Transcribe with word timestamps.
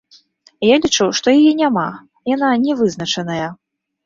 Я 0.67 0.75
лічу, 0.85 1.05
што 1.19 1.33
яе 1.41 1.51
няма, 1.61 1.83
яна 2.33 2.49
не 2.65 2.73
вызначаная. 2.81 3.49